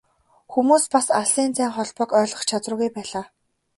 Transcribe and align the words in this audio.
Хүмүүс 0.53 0.85
бас 0.93 1.07
алсын 1.19 1.49
зайн 1.57 1.71
холбоог 1.75 2.09
ойлгох 2.19 2.43
чадваргүй 2.49 2.89
байлаа. 2.95 3.25